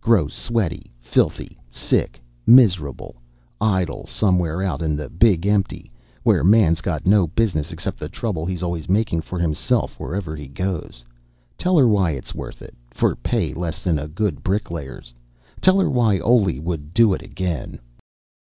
[0.00, 3.14] Grow sweaty, filthy, sick, miserable,
[3.60, 5.88] idle somewhere out in Big Empty,
[6.24, 10.48] where Man's got no business except the trouble he always makes for himself wherever he
[10.48, 11.04] goes.
[11.56, 15.14] Tell her why it's worth it, for pay less than a good bricklayer's.
[15.60, 17.78] Tell her why Oley would do it again.